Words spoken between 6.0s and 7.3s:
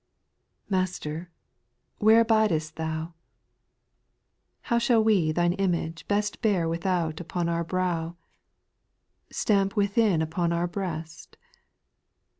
best Bear without